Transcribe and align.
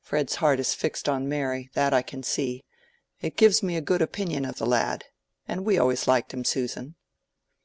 Fred's 0.00 0.34
heart 0.34 0.58
is 0.58 0.74
fixed 0.74 1.08
on 1.08 1.28
Mary, 1.28 1.70
that 1.74 1.94
I 1.94 2.02
can 2.02 2.24
see: 2.24 2.64
it 3.20 3.36
gives 3.36 3.62
me 3.62 3.76
a 3.76 3.80
good 3.80 4.02
opinion 4.02 4.44
of 4.44 4.58
the 4.58 4.66
lad—and 4.66 5.64
we 5.64 5.78
always 5.78 6.08
liked 6.08 6.34
him, 6.34 6.44
Susan." 6.44 6.96